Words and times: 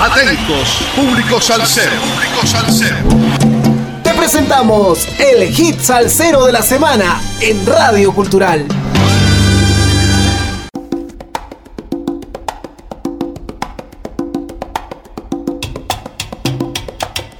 Atentos, 0.00 0.78
público 0.94 1.40
salsero. 1.40 1.90
Público 1.90 2.46
salsero. 2.46 2.96
Te 4.04 4.14
presentamos 4.14 5.08
el 5.18 5.48
hit 5.48 5.80
salsero 5.80 6.46
de 6.46 6.52
la 6.52 6.62
semana 6.62 7.20
en 7.40 7.66
Radio 7.66 8.12
Cultural. 8.12 8.64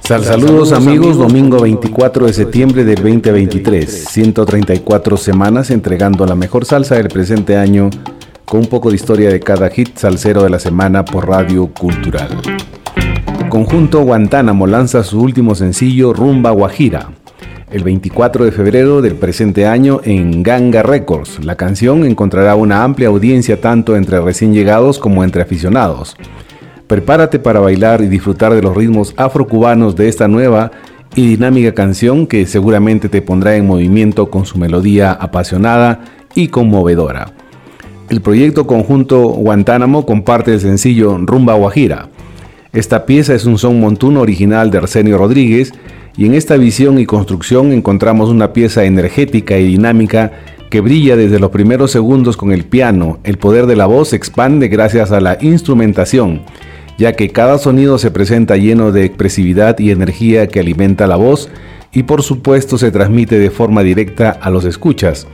Sal 0.01 0.25
saludos 0.25 0.73
amigos, 0.73 1.17
domingo 1.17 1.61
24 1.61 2.25
de 2.25 2.33
septiembre 2.33 2.83
del 2.83 2.95
2023, 2.95 4.05
134 4.09 5.15
semanas 5.15 5.69
entregando 5.69 6.25
la 6.25 6.35
mejor 6.35 6.65
salsa 6.65 6.95
del 6.95 7.07
presente 7.07 7.55
año 7.55 7.89
con 8.49 8.61
un 8.61 8.67
poco 8.67 8.89
de 8.89 8.95
historia 8.95 9.29
de 9.29 9.39
cada 9.39 9.69
hit 9.69 9.95
salsero 9.95 10.43
de 10.43 10.49
la 10.49 10.59
semana 10.59 11.05
por 11.05 11.27
Radio 11.27 11.67
Cultural. 11.67 12.29
Conjunto 13.49 14.01
Guantánamo 14.01 14.67
lanza 14.67 15.03
su 15.03 15.21
último 15.21 15.55
sencillo 15.55 16.13
Rumba 16.13 16.51
Guajira 16.51 17.09
el 17.71 17.83
24 17.83 18.45
de 18.45 18.51
febrero 18.51 19.01
del 19.01 19.15
presente 19.15 19.67
año 19.67 20.01
en 20.03 20.41
Ganga 20.41 20.81
Records. 20.81 21.43
La 21.45 21.55
canción 21.55 22.03
encontrará 22.03 22.55
una 22.55 22.83
amplia 22.83 23.09
audiencia 23.09 23.61
tanto 23.61 23.95
entre 23.95 24.19
recién 24.21 24.53
llegados 24.53 24.97
como 24.97 25.23
entre 25.23 25.43
aficionados. 25.43 26.15
Prepárate 26.87 27.37
para 27.37 27.59
bailar 27.59 28.01
y 28.01 28.07
disfrutar 28.07 28.53
de 28.55 28.63
los 28.63 28.75
ritmos 28.75 29.13
afrocubanos 29.17 29.95
de 29.95 30.09
esta 30.09 30.27
nueva 30.27 30.71
y 31.15 31.27
dinámica 31.27 31.73
canción 31.73 32.25
que 32.25 32.47
seguramente 32.47 33.09
te 33.09 33.21
pondrá 33.21 33.55
en 33.55 33.67
movimiento 33.67 34.31
con 34.31 34.45
su 34.45 34.57
melodía 34.57 35.11
apasionada 35.11 36.01
y 36.33 36.47
conmovedora. 36.47 37.33
El 38.09 38.21
proyecto 38.21 38.65
conjunto 38.65 39.19
Guantánamo 39.19 40.03
comparte 40.03 40.53
el 40.53 40.59
sencillo 40.59 41.15
Rumba 41.19 41.53
Guajira. 41.53 42.09
Esta 42.73 43.05
pieza 43.05 43.35
es 43.35 43.45
un 43.45 43.59
son 43.59 43.79
montuno 43.79 44.21
original 44.21 44.71
de 44.71 44.79
Arsenio 44.79 45.19
Rodríguez 45.19 45.73
y 46.17 46.25
en 46.25 46.33
esta 46.33 46.57
visión 46.57 46.97
y 46.97 47.05
construcción 47.05 47.71
encontramos 47.71 48.29
una 48.29 48.51
pieza 48.51 48.83
energética 48.85 49.59
y 49.59 49.65
dinámica 49.65 50.31
que 50.71 50.81
brilla 50.81 51.15
desde 51.15 51.37
los 51.37 51.51
primeros 51.51 51.91
segundos 51.91 52.35
con 52.35 52.51
el 52.51 52.65
piano. 52.65 53.19
El 53.23 53.37
poder 53.37 53.67
de 53.67 53.75
la 53.75 53.85
voz 53.85 54.09
se 54.09 54.15
expande 54.15 54.69
gracias 54.69 55.11
a 55.11 55.19
la 55.19 55.37
instrumentación, 55.41 56.41
ya 56.97 57.13
que 57.13 57.29
cada 57.29 57.59
sonido 57.59 57.99
se 57.99 58.09
presenta 58.09 58.57
lleno 58.57 58.91
de 58.91 59.05
expresividad 59.05 59.77
y 59.77 59.91
energía 59.91 60.47
que 60.47 60.59
alimenta 60.59 61.05
la 61.05 61.15
voz 61.15 61.49
y 61.93 62.03
por 62.03 62.23
supuesto 62.23 62.79
se 62.79 62.89
transmite 62.89 63.37
de 63.37 63.51
forma 63.51 63.83
directa 63.83 64.31
a 64.31 64.49
los 64.49 64.65
escuchas. 64.65 65.27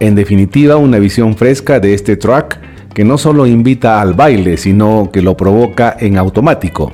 En 0.00 0.14
definitiva, 0.14 0.76
una 0.76 0.98
visión 0.98 1.36
fresca 1.36 1.80
de 1.80 1.94
este 1.94 2.16
track 2.16 2.58
que 2.92 3.04
no 3.04 3.18
solo 3.18 3.46
invita 3.46 4.00
al 4.00 4.14
baile, 4.14 4.56
sino 4.56 5.10
que 5.12 5.22
lo 5.22 5.36
provoca 5.36 5.96
en 5.98 6.16
automático. 6.16 6.92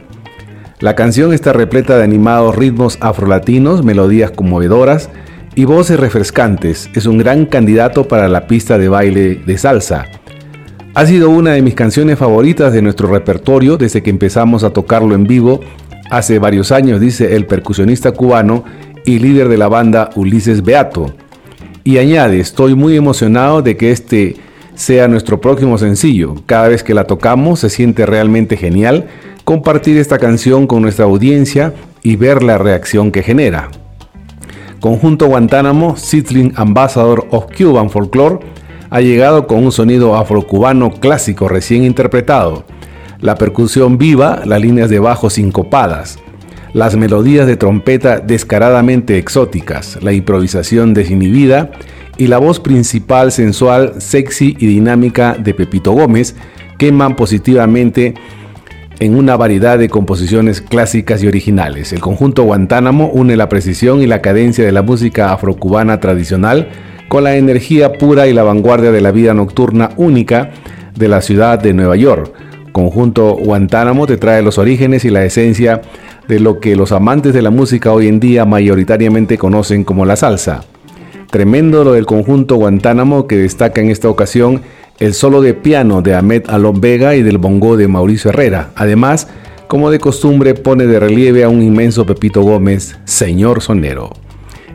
La 0.81 0.95
canción 0.95 1.33
está 1.33 1.53
repleta 1.53 1.98
de 1.98 2.05
animados 2.05 2.56
ritmos 2.56 2.98
afrolatinos, 3.01 3.84
melodías 3.84 4.31
conmovedoras 4.31 5.11
y 5.55 5.65
voces 5.67 6.01
refrescantes. 6.01 6.89
Es 6.95 7.05
un 7.05 7.19
gran 7.19 7.45
candidato 7.45 8.09
para 8.09 8.28
la 8.28 8.47
pista 8.47 8.78
de 8.78 8.89
baile 8.89 9.34
de 9.34 9.59
salsa. 9.59 10.06
Ha 10.95 11.06
sido 11.06 11.31
una 11.31 11.53
de 11.53 11.62
mis 11.62 11.75
canciones 11.75 12.19
favoritas 12.19 12.73
de 12.73 12.83
nuestro 12.83 13.09
repertorio 13.09 13.77
desde 13.77 14.03
que 14.03 14.11
empezamos 14.11 14.65
a 14.65 14.71
tocarlo 14.71 15.15
en 15.15 15.25
vivo 15.25 15.61
hace 16.11 16.39
varios 16.39 16.73
años, 16.73 17.01
dice 17.01 17.37
el 17.37 17.47
percusionista 17.47 18.12
cubano 18.12 18.65
y 19.05 19.19
líder 19.19 19.48
de 19.48 19.59
la 19.59 19.69
banda 19.69 20.11
Ulises 20.17 20.62
Beato. 20.62 21.15
Y 21.83 21.98
añade, 21.98 22.41
estoy 22.41 22.75
muy 22.75 22.97
emocionado 22.97 23.62
de 23.62 23.77
que 23.77 23.91
este 23.91 24.36
sea 24.75 25.09
nuestro 25.09 25.41
próximo 25.41 25.78
sencillo. 25.78 26.34
Cada 26.47 26.69
vez 26.69 26.83
que 26.83 26.95
la 26.95 27.05
tocamos 27.05 27.61
se 27.61 27.70
siente 27.70 28.06
realmente 28.06 28.56
genial 28.56 29.09
compartir 29.45 29.97
esta 29.97 30.19
canción 30.19 30.67
con 30.67 30.83
nuestra 30.83 31.06
audiencia 31.06 31.75
y 32.03 32.17
ver 32.17 32.42
la 32.42 32.59
reacción 32.59 33.11
que 33.11 33.22
genera. 33.22 33.70
Conjunto 34.81 35.27
Guantánamo, 35.27 35.97
Seedling 35.97 36.53
Ambassador 36.56 37.27
of 37.31 37.47
Cuban 37.56 37.91
Folklore, 37.91 38.38
ha 38.91 39.00
llegado 39.00 39.47
con 39.47 39.65
un 39.65 39.72
sonido 39.72 40.16
afrocubano 40.16 40.91
clásico 40.91 41.49
recién 41.49 41.84
interpretado. 41.84 42.65
La 43.21 43.34
percusión 43.37 43.99
viva, 43.99 44.43
las 44.44 44.60
líneas 44.60 44.88
de 44.88 44.99
bajo 44.99 45.31
sincopadas, 45.31 46.19
las 46.72 46.97
melodías 46.97 47.47
de 47.47 47.56
trompeta 47.56 48.20
descaradamente 48.20 49.19
exóticas, 49.19 49.98
la 50.03 50.12
improvisación 50.12 50.94
desinhibida 50.94 51.70
y 52.16 52.26
la 52.26 52.38
voz 52.38 52.60
principal 52.60 53.32
sensual, 53.32 53.94
sexy 53.98 54.56
y 54.58 54.66
dinámica 54.66 55.34
de 55.34 55.54
Pepito 55.54 55.92
Gómez 55.92 56.36
queman 56.78 57.16
positivamente 57.16 58.14
en 59.00 59.16
una 59.16 59.36
variedad 59.36 59.78
de 59.78 59.88
composiciones 59.88 60.60
clásicas 60.60 61.22
y 61.22 61.26
originales. 61.26 61.92
El 61.92 62.00
conjunto 62.00 62.44
Guantánamo 62.44 63.09
une 63.09 63.36
la 63.36 63.48
precisión 63.48 64.03
y 64.03 64.06
la 64.06 64.20
cadencia 64.20 64.64
de 64.64 64.72
la 64.72 64.82
música 64.82 65.32
afrocubana 65.32 66.00
tradicional 66.00 66.69
con 67.09 67.25
la 67.25 67.36
energía 67.36 67.94
pura 67.94 68.28
y 68.28 68.34
la 68.34 68.42
vanguardia 68.42 68.92
de 68.92 69.00
la 69.00 69.10
vida 69.10 69.34
nocturna 69.34 69.91
única 69.97 70.50
de 70.94 71.09
la 71.09 71.22
ciudad 71.22 71.59
de 71.59 71.72
Nueva 71.72 71.97
York. 71.97 72.32
Conjunto 72.72 73.36
Guantánamo 73.36 74.06
te 74.06 74.16
trae 74.16 74.42
los 74.42 74.59
orígenes 74.59 75.04
y 75.04 75.10
la 75.10 75.25
esencia 75.25 75.80
de 76.28 76.41
lo 76.41 76.60
que 76.60 76.76
los 76.76 76.92
amantes 76.92 77.34
de 77.34 77.42
la 77.42 77.50
música 77.50 77.92
hoy 77.92 78.08
en 78.08 78.20
día 78.20 78.44
mayoritariamente 78.44 79.38
conocen 79.38 79.84
como 79.84 80.04
la 80.04 80.16
salsa. 80.16 80.64
Tremendo 81.31 81.84
lo 81.84 81.92
del 81.92 82.06
conjunto 82.06 82.56
Guantánamo 82.56 83.26
que 83.26 83.36
destaca 83.36 83.81
en 83.81 83.91
esta 83.91 84.08
ocasión 84.08 84.62
el 84.98 85.14
solo 85.14 85.41
de 85.41 85.54
piano 85.54 86.03
de 86.03 86.14
Ahmed 86.14 86.44
Alon 86.48 86.80
Vega 86.80 87.14
y 87.16 87.22
del 87.22 87.38
bongo 87.38 87.76
de 87.76 87.88
Mauricio 87.88 88.30
Herrera. 88.30 88.70
Además, 88.76 89.28
como 89.66 89.91
de 89.91 89.98
costumbre, 89.98 90.54
pone 90.54 90.86
de 90.86 91.00
relieve 91.00 91.44
a 91.44 91.48
un 91.48 91.62
inmenso 91.62 92.04
Pepito 92.04 92.42
Gómez, 92.42 92.98
señor 93.04 93.62
sonero. 93.62 94.10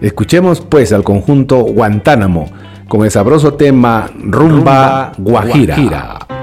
Escuchemos 0.02 0.62
pues 0.62 0.94
al 0.94 1.04
conjunto 1.04 1.60
Guantánamo 1.60 2.50
con 2.88 3.04
el 3.04 3.12
sabroso 3.12 3.54
tema 3.54 4.10
Rumba, 4.18 5.14
Guajira. 5.18 6.35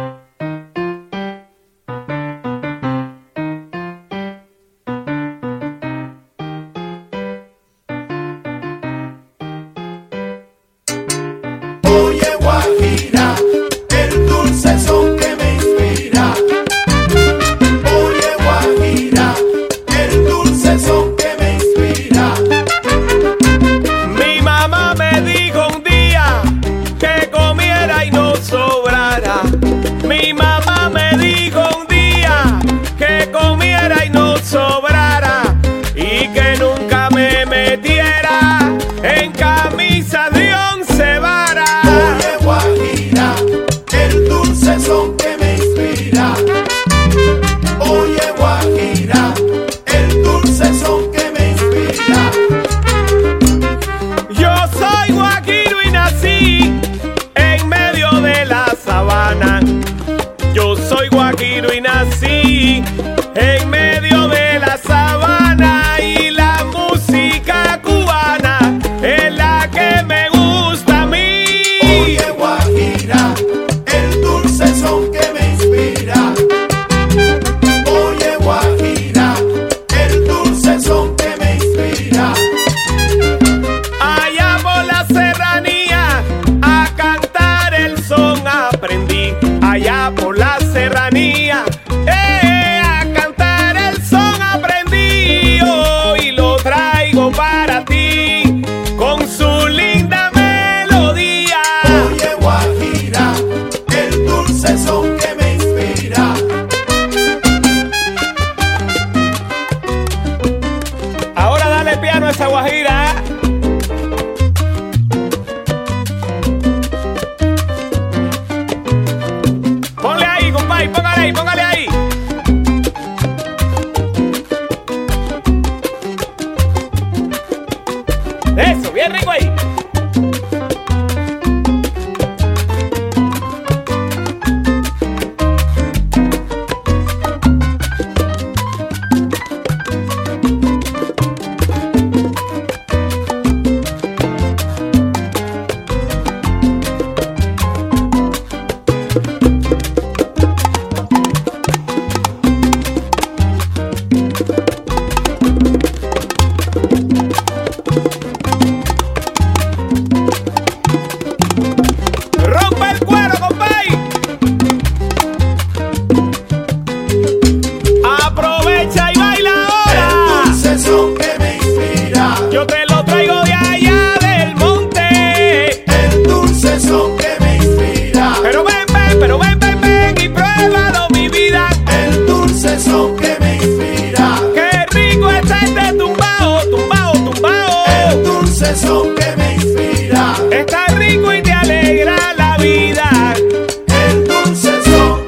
Dulce 188.62 188.86
son 188.86 189.14
que 189.16 189.36
me 189.36 189.54
inspira, 189.54 190.36
Está 190.52 190.86
rico 190.94 191.32
y 191.32 191.42
te 191.42 191.52
alegra 191.52 192.16
la 192.36 192.56
vida. 192.58 193.34
el 193.36 194.24
dulce 194.24 194.70
son 194.84 195.20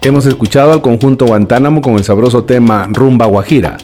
Hemos 0.02 0.26
escuchado 0.26 0.72
al 0.72 0.82
conjunto 0.82 1.24
Guantánamo 1.26 1.80
con 1.80 1.94
el 1.94 2.04
sabroso 2.04 2.44
tema 2.44 2.86
Rumba 2.90 3.24
Guajira. 3.24 3.78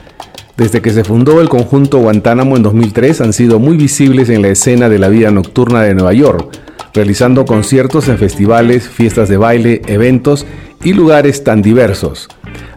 Desde 0.57 0.81
que 0.81 0.91
se 0.91 1.05
fundó 1.05 1.43
el 1.43 1.51
conjunto 1.51 1.99
Guantánamo 1.99 2.57
en 2.57 2.63
2003 2.63 3.21
han 3.21 3.33
sido 3.35 3.59
muy 3.59 3.77
visibles 3.77 4.31
en 4.31 4.41
la 4.41 4.49
escena 4.49 4.89
de 4.89 4.99
la 4.99 5.09
vida 5.09 5.31
nocturna 5.31 5.83
de 5.83 5.95
Nueva 5.95 6.15
York, 6.15 6.49
realizando 6.95 7.45
conciertos 7.45 8.09
en 8.09 8.17
festivales, 8.17 8.89
fiestas 8.89 9.29
de 9.29 9.37
baile, 9.37 9.83
eventos 9.87 10.47
y 10.83 10.95
lugares 10.95 11.45
tan 11.45 11.61
diversos. 11.61 12.29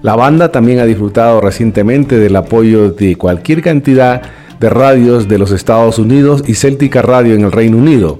La 0.02 0.18
banda 0.18 0.52
también 0.52 0.80
ha 0.80 0.86
disfrutado 0.86 1.40
recientemente 1.40 2.18
del 2.18 2.36
apoyo 2.36 2.92
de 2.92 3.16
cualquier 3.16 3.62
cantidad 3.62 4.24
de 4.60 4.70
radios 4.70 5.30
de 5.30 5.38
los 5.38 5.52
Estados 5.52 6.00
Unidos 6.00 6.44
y 6.46 6.56
Celtica 6.56 7.02
Radio 7.02 7.34
en 7.34 7.46
el 7.46 7.52
Reino 7.54 7.78
Unido, 7.78 8.20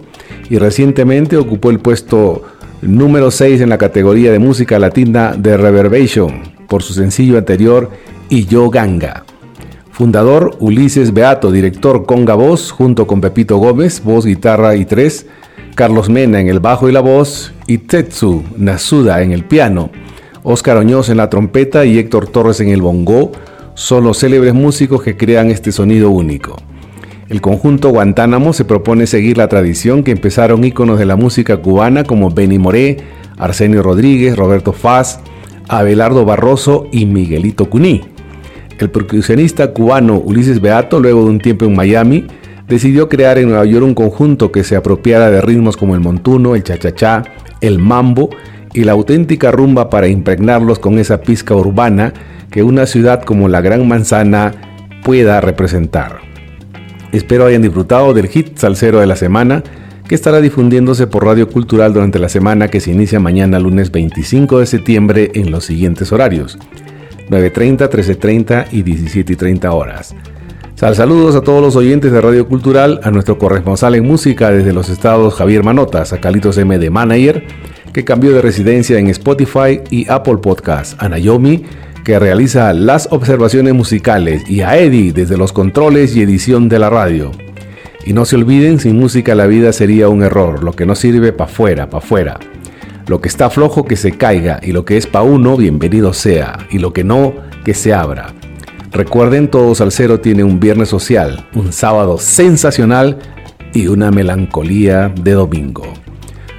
y 0.50 0.58
recientemente 0.58 1.36
ocupó 1.36 1.70
el 1.70 1.80
puesto 1.80 2.44
número 2.82 3.30
6 3.30 3.60
en 3.60 3.68
la 3.68 3.78
categoría 3.78 4.32
de 4.32 4.40
música 4.40 4.80
latina 4.80 5.36
de 5.38 5.58
Reverbation 5.58 6.44
por 6.70 6.82
su 6.82 6.94
sencillo 6.94 7.38
anterior 7.38 7.90
Y 8.30 8.46
Yo 8.46 8.70
Ganga. 8.70 9.26
Fundador 10.00 10.56
Ulises 10.62 11.14
Beato, 11.14 11.52
director 11.52 12.06
Conga 12.06 12.34
Voz, 12.34 12.72
junto 12.72 13.06
con 13.06 13.20
Pepito 13.20 13.58
Gómez, 13.58 14.02
voz, 14.02 14.26
guitarra 14.26 14.78
y 14.78 14.86
tres, 14.86 15.26
Carlos 15.76 16.08
Mena 16.08 16.40
en 16.40 16.48
el 16.48 16.62
bajo 16.62 16.88
y 16.88 16.94
la 16.94 17.02
voz, 17.02 17.52
y 17.68 17.80
Tetsu 17.80 18.46
Nasuda 18.56 19.22
en 19.24 19.34
el 19.34 19.44
piano, 19.44 19.90
Óscar 20.42 20.78
Oñoz 20.78 21.10
en 21.10 21.18
la 21.18 21.30
trompeta 21.30 21.84
y 21.84 22.00
Héctor 22.00 22.30
Torres 22.30 22.62
en 22.62 22.70
el 22.70 22.82
bongo, 22.82 23.34
son 23.74 24.06
los 24.06 24.20
célebres 24.20 24.54
músicos 24.54 25.04
que 25.04 25.18
crean 25.18 25.52
este 25.52 25.74
sonido 25.74 26.12
único. 26.12 26.56
El 27.28 27.42
conjunto 27.42 27.90
Guantánamo 27.90 28.54
se 28.54 28.64
propone 28.64 29.06
seguir 29.06 29.38
la 29.38 29.50
tradición 29.50 30.06
que 30.06 30.12
empezaron 30.12 30.64
íconos 30.64 30.98
de 30.98 31.08
la 31.08 31.18
música 31.18 31.58
cubana 31.58 32.06
como 32.06 32.32
Benny 32.32 32.58
Moré, 32.58 33.00
Arsenio 33.38 33.84
Rodríguez, 33.84 34.38
Roberto 34.38 34.72
Faz, 34.72 35.20
Abelardo 35.68 36.24
Barroso 36.24 36.88
y 36.90 37.06
Miguelito 37.06 37.70
Cuní. 37.70 38.04
El 38.80 38.90
percusionista 38.90 39.74
cubano 39.74 40.20
Ulises 40.20 40.62
Beato, 40.62 41.02
luego 41.02 41.26
de 41.26 41.30
un 41.30 41.40
tiempo 41.40 41.66
en 41.66 41.76
Miami, 41.76 42.28
decidió 42.68 43.10
crear 43.10 43.38
en 43.38 43.50
Nueva 43.50 43.66
York 43.66 43.86
un 43.86 43.94
conjunto 43.94 44.54
que 44.54 44.64
se 44.64 44.78
apropiara 44.78 45.30
de 45.30 45.42
ritmos 45.42 45.76
como 45.76 45.96
el 45.96 46.02
montuno, 46.02 46.56
el 46.56 46.64
chachachá, 46.64 47.24
el 47.60 47.80
mambo 47.80 48.30
y 48.74 48.86
la 48.86 48.94
auténtica 48.94 49.52
rumba 49.52 49.90
para 49.90 50.08
impregnarlos 50.08 50.80
con 50.80 50.98
esa 50.98 51.20
pizca 51.22 51.56
urbana 51.56 52.14
que 52.52 52.64
una 52.64 52.86
ciudad 52.86 53.24
como 53.24 53.50
la 53.50 53.60
Gran 53.60 53.86
Manzana 53.86 54.54
pueda 55.04 55.42
representar. 55.42 56.20
Espero 57.12 57.46
hayan 57.46 57.64
disfrutado 57.64 58.14
del 58.14 58.28
hit 58.28 58.58
salsero 58.58 59.00
de 59.00 59.08
la 59.08 59.18
semana 59.18 59.64
que 60.08 60.16
estará 60.16 60.40
difundiéndose 60.40 61.06
por 61.06 61.26
Radio 61.26 61.50
Cultural 61.50 61.94
durante 61.94 62.18
la 62.18 62.30
semana 62.30 62.70
que 62.70 62.80
se 62.80 62.92
inicia 62.92 63.20
mañana 63.20 63.60
lunes 63.60 63.92
25 63.92 64.60
de 64.60 64.66
septiembre 64.66 65.32
en 65.34 65.52
los 65.52 65.66
siguientes 65.66 66.12
horarios. 66.12 66.58
9.30, 67.30 67.90
13.30 67.90 68.68
y 68.72 68.84
17.30 68.84 69.72
horas. 69.74 70.16
Sal 70.76 70.96
saludos 70.96 71.36
a 71.36 71.42
todos 71.42 71.62
los 71.62 71.76
oyentes 71.76 72.12
de 72.12 72.22
Radio 72.22 72.48
Cultural, 72.48 73.02
a 73.04 73.12
nuestro 73.12 73.38
corresponsal 73.38 73.96
en 73.96 74.08
música 74.08 74.50
desde 74.50 74.72
los 74.72 74.88
estados 74.88 75.34
Javier 75.36 75.62
Manotas, 75.62 76.14
a 76.14 76.22
Calitos 76.22 76.58
M 76.58 76.80
de 76.80 76.90
Manager, 76.90 77.44
que 77.92 78.06
cambió 78.06 78.32
de 78.32 78.42
residencia 78.42 78.98
en 78.98 79.10
Spotify 79.10 79.82
y 79.90 80.10
Apple 80.10 80.38
Podcast, 80.38 81.02
a 81.04 81.10
Naomi, 81.10 81.66
que 82.06 82.18
realiza 82.18 82.72
las 82.74 83.10
observaciones 83.12 83.74
musicales, 83.74 84.50
y 84.50 84.62
a 84.62 84.78
Eddie 84.78 85.12
desde 85.12 85.38
los 85.38 85.52
controles 85.52 86.16
y 86.16 86.22
edición 86.22 86.70
de 86.70 86.80
la 86.80 86.90
radio. 86.90 87.32
Y 88.06 88.14
no 88.14 88.24
se 88.24 88.38
olviden, 88.38 88.80
sin 88.80 88.98
música 88.98 89.36
la 89.36 89.48
vida 89.48 89.74
sería 89.74 90.08
un 90.08 90.24
error, 90.24 90.64
lo 90.64 90.72
que 90.72 90.86
no 90.86 90.96
sirve 90.96 91.34
pa' 91.34 91.48
fuera, 91.48 91.90
pa' 91.90 92.00
fuera. 92.00 92.40
Lo 93.10 93.22
que 93.22 93.28
está 93.28 93.50
flojo 93.50 93.86
que 93.86 93.96
se 93.96 94.12
caiga 94.12 94.60
y 94.62 94.72
lo 94.72 94.86
que 94.86 94.96
es 94.96 95.08
pa' 95.08 95.24
uno, 95.24 95.58
bienvenido 95.58 96.14
sea, 96.14 96.68
y 96.70 96.78
lo 96.78 96.94
que 96.94 97.04
no, 97.04 97.34
que 97.66 97.74
se 97.74 97.92
abra. 97.92 98.36
Recuerden, 98.92 99.50
todo 99.50 99.74
salsero 99.74 100.20
tiene 100.20 100.44
un 100.44 100.60
viernes 100.60 100.90
social, 100.90 101.48
un 101.56 101.74
sábado 101.74 102.20
sensacional 102.20 103.18
y 103.74 103.88
una 103.88 104.12
melancolía 104.12 105.12
de 105.24 105.32
domingo. 105.32 105.92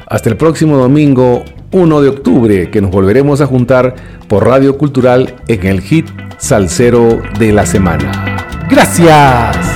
Hasta 0.08 0.28
el 0.28 0.36
próximo 0.36 0.76
domingo 0.76 1.44
1 1.70 2.00
de 2.00 2.08
octubre, 2.08 2.68
que 2.68 2.80
nos 2.80 2.90
volveremos 2.90 3.40
a 3.40 3.46
juntar 3.46 3.94
por 4.26 4.44
Radio 4.44 4.76
Cultural 4.76 5.36
en 5.46 5.64
el 5.68 5.80
hit 5.80 6.08
salsero 6.38 7.22
de 7.38 7.52
la 7.52 7.64
semana. 7.64 8.10
¡Gracias! 8.68 9.69